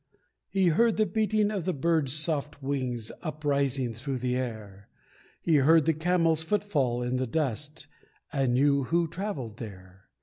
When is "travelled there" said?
9.07-10.05